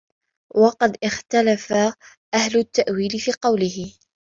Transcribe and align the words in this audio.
وَقَدْ 0.55 0.97
اخْتَلَفَ 1.03 1.73
أَهْلُ 2.33 2.55
التَّأْوِيلِ 2.57 3.11
فِي 3.19 3.31
قَوْله 3.31 3.73
تَعَالَى 4.01 4.11